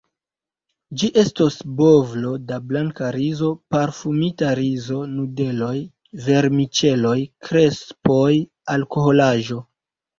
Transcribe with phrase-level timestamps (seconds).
[1.01, 5.77] Ĝi estos bovlo da blanka rizo, parfumita rizo, nudeloj,
[6.27, 7.17] vermiĉeloj,
[7.51, 8.29] krespoj,
[8.79, 9.65] alkoholaĵo.